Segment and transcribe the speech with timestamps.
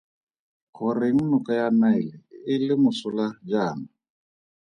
[0.75, 2.17] Goreng noka ya Nile
[2.51, 3.87] e le mosola jaana?